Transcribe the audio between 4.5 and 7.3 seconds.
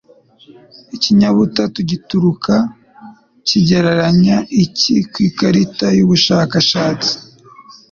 iki ku Ikarita y'Ubushakashatsi?